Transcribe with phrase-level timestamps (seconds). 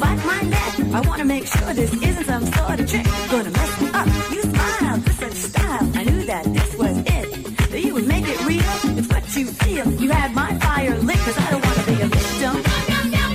[0.00, 0.80] bite my neck.
[0.92, 3.06] I wanna make sure this isn't some sort of trick.
[3.30, 4.06] Gonna mess me up.
[4.32, 5.90] You smile with such style.
[5.94, 7.26] I knew that this was it.
[7.70, 8.98] That you would make it real.
[8.98, 9.90] It's what you feel.
[10.02, 12.54] You had my fire lit, cause I don't wanna be a victim.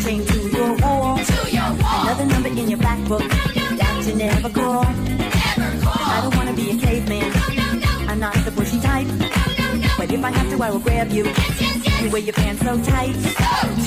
[0.03, 1.17] Chained to your wall.
[1.17, 1.69] To your.
[2.03, 3.27] Another number in your back book.
[3.29, 4.85] That you never call.
[4.85, 7.31] I don't wanna be a caveman.
[8.09, 9.07] I'm not the pushy type.
[9.97, 11.25] But if I have to, I will grab you.
[12.01, 13.15] You wear your pants so tight.
[13.15, 13.29] So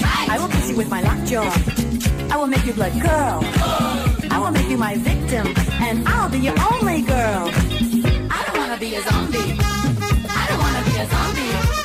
[0.01, 0.29] tight.
[0.29, 2.12] I will kiss you with my lockjaw.
[2.33, 3.41] I will make you blood girl.
[4.31, 5.47] I will make you my victim,
[5.83, 7.51] and I'll be your only girl.
[8.31, 9.59] I don't wanna be a zombie.
[9.61, 11.82] I don't wanna be a zombie.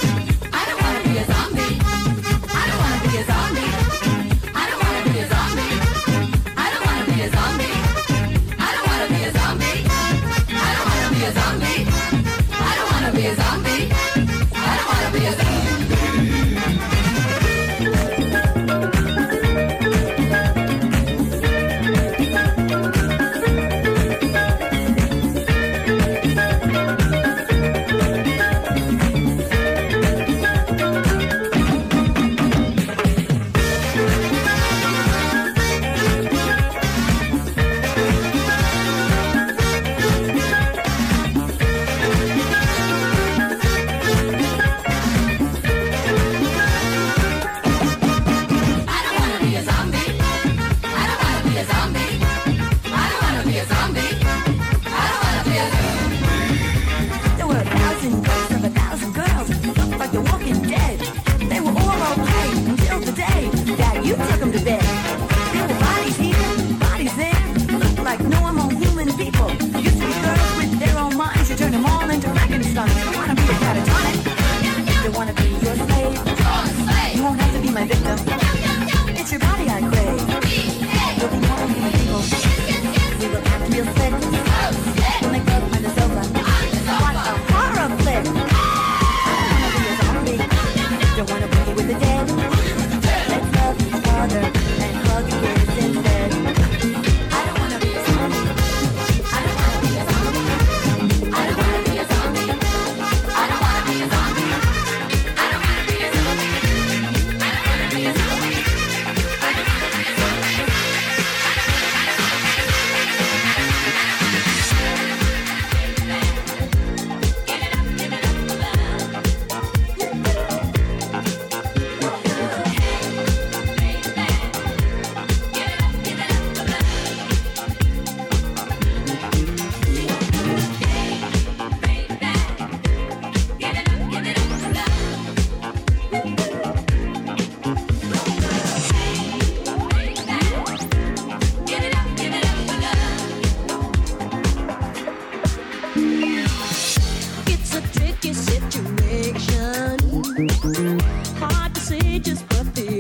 [152.44, 152.97] but the